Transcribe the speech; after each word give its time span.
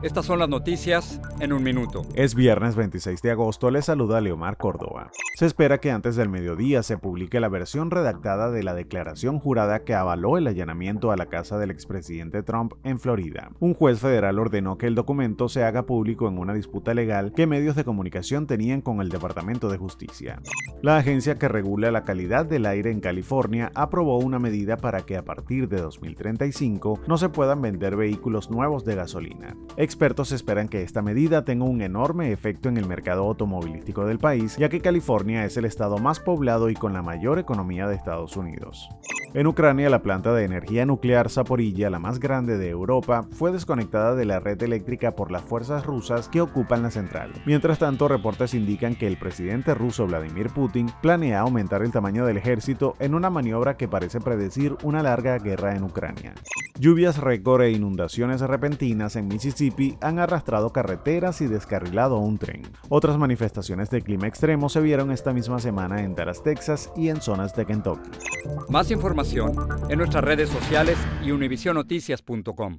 Estas 0.00 0.26
son 0.26 0.38
las 0.38 0.48
noticias 0.48 1.20
en 1.40 1.52
un 1.52 1.64
minuto. 1.64 2.02
Es 2.14 2.36
viernes 2.36 2.76
26 2.76 3.20
de 3.20 3.32
agosto, 3.32 3.68
le 3.68 3.82
saluda 3.82 4.20
Leomar 4.20 4.56
Córdoba. 4.56 5.10
Se 5.36 5.44
espera 5.44 5.78
que 5.78 5.90
antes 5.90 6.14
del 6.14 6.28
mediodía 6.28 6.84
se 6.84 6.98
publique 6.98 7.40
la 7.40 7.48
versión 7.48 7.90
redactada 7.90 8.52
de 8.52 8.62
la 8.62 8.74
declaración 8.74 9.40
jurada 9.40 9.84
que 9.84 9.94
avaló 9.94 10.38
el 10.38 10.46
allanamiento 10.46 11.10
a 11.10 11.16
la 11.16 11.26
casa 11.26 11.58
del 11.58 11.72
expresidente 11.72 12.44
Trump 12.44 12.74
en 12.84 13.00
Florida. 13.00 13.50
Un 13.58 13.74
juez 13.74 13.98
federal 13.98 14.38
ordenó 14.38 14.78
que 14.78 14.86
el 14.86 14.94
documento 14.94 15.48
se 15.48 15.64
haga 15.64 15.86
público 15.86 16.28
en 16.28 16.38
una 16.38 16.54
disputa 16.54 16.94
legal 16.94 17.32
que 17.32 17.48
medios 17.48 17.74
de 17.74 17.84
comunicación 17.84 18.46
tenían 18.46 18.80
con 18.80 19.00
el 19.00 19.08
Departamento 19.08 19.68
de 19.68 19.78
Justicia. 19.78 20.40
La 20.80 20.96
agencia 20.96 21.36
que 21.36 21.48
regula 21.48 21.90
la 21.90 22.04
calidad 22.04 22.46
del 22.46 22.66
aire 22.66 22.92
en 22.92 23.00
California 23.00 23.72
aprobó 23.74 24.18
una 24.18 24.38
medida 24.38 24.76
para 24.76 25.02
que 25.02 25.16
a 25.16 25.24
partir 25.24 25.68
de 25.68 25.80
2035 25.80 27.00
no 27.08 27.18
se 27.18 27.30
puedan 27.30 27.62
vender 27.62 27.96
vehículos 27.96 28.48
nuevos 28.48 28.84
de 28.84 28.94
gasolina. 28.94 29.56
Expertos 29.88 30.32
esperan 30.32 30.68
que 30.68 30.82
esta 30.82 31.00
medida 31.00 31.46
tenga 31.46 31.64
un 31.64 31.80
enorme 31.80 32.30
efecto 32.30 32.68
en 32.68 32.76
el 32.76 32.84
mercado 32.84 33.22
automovilístico 33.22 34.04
del 34.04 34.18
país, 34.18 34.54
ya 34.58 34.68
que 34.68 34.82
California 34.82 35.46
es 35.46 35.56
el 35.56 35.64
estado 35.64 35.96
más 35.96 36.20
poblado 36.20 36.68
y 36.68 36.74
con 36.74 36.92
la 36.92 37.00
mayor 37.00 37.38
economía 37.38 37.88
de 37.88 37.94
Estados 37.94 38.36
Unidos. 38.36 38.90
En 39.32 39.46
Ucrania, 39.46 39.88
la 39.88 40.02
planta 40.02 40.34
de 40.34 40.44
energía 40.44 40.84
nuclear 40.84 41.30
Zaporilla, 41.30 41.88
la 41.88 41.98
más 41.98 42.20
grande 42.20 42.58
de 42.58 42.68
Europa, 42.68 43.26
fue 43.30 43.50
desconectada 43.50 44.14
de 44.14 44.26
la 44.26 44.40
red 44.40 44.62
eléctrica 44.62 45.16
por 45.16 45.30
las 45.30 45.42
fuerzas 45.42 45.86
rusas 45.86 46.28
que 46.28 46.42
ocupan 46.42 46.82
la 46.82 46.90
central. 46.90 47.32
Mientras 47.46 47.78
tanto, 47.78 48.08
reportes 48.08 48.52
indican 48.52 48.94
que 48.94 49.06
el 49.06 49.16
presidente 49.16 49.72
ruso 49.72 50.06
Vladimir 50.06 50.50
Putin 50.50 50.90
planea 51.00 51.40
aumentar 51.40 51.80
el 51.80 51.92
tamaño 51.92 52.26
del 52.26 52.36
ejército 52.36 52.94
en 52.98 53.14
una 53.14 53.30
maniobra 53.30 53.78
que 53.78 53.88
parece 53.88 54.20
predecir 54.20 54.76
una 54.82 55.02
larga 55.02 55.38
guerra 55.38 55.74
en 55.74 55.84
Ucrania. 55.84 56.34
Lluvias 56.78 57.18
récord 57.18 57.62
e 57.62 57.72
inundaciones 57.72 58.40
repentinas 58.40 59.16
en 59.16 59.26
Mississippi 59.26 59.98
han 60.00 60.20
arrastrado 60.20 60.72
carreteras 60.72 61.40
y 61.40 61.48
descarrilado 61.48 62.18
un 62.18 62.38
tren. 62.38 62.62
Otras 62.88 63.18
manifestaciones 63.18 63.90
de 63.90 64.00
clima 64.00 64.28
extremo 64.28 64.68
se 64.68 64.80
vieron 64.80 65.10
esta 65.10 65.32
misma 65.32 65.58
semana 65.58 66.04
en 66.04 66.14
Dallas, 66.14 66.44
Texas 66.44 66.92
y 66.96 67.08
en 67.08 67.20
zonas 67.20 67.56
de 67.56 67.66
Kentucky. 67.66 68.10
Más 68.68 68.92
información 68.92 69.52
en 69.88 69.98
nuestras 69.98 70.22
redes 70.22 70.50
sociales 70.50 70.96
y 71.24 71.32
univisionoticias.com. 71.32 72.78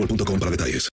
boostmobile.com 0.01 0.39
para 0.39 0.51
detalles. 0.51 0.89